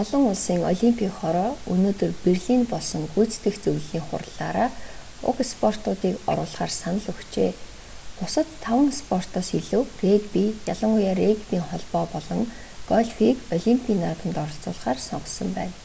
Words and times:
олон 0.00 0.22
улсын 0.30 0.60
олимпийн 0.72 1.12
хороо 1.20 1.50
өнөөдөр 1.72 2.12
берлинд 2.24 2.64
болсон 2.72 3.02
гүйцэтгэх 3.14 3.54
зөвлөлийн 3.64 4.06
хурлаараа 4.08 4.68
уг 5.28 5.36
спортуудыг 5.52 6.14
оруулахаар 6.30 6.72
санал 6.80 7.06
өгчээ 7.12 7.50
бусад 8.18 8.48
таван 8.64 8.88
спортоос 9.00 9.48
илүү 9.58 9.82
регби 10.04 10.44
ялангуяа 10.72 11.14
регбийн 11.22 11.64
холбоо 11.70 12.04
болон 12.14 12.40
гольфийг 12.90 13.36
олимпийн 13.56 13.98
наадамд 14.02 14.36
оролцуулахаар 14.44 14.98
сонгосон 15.08 15.48
байна 15.58 15.76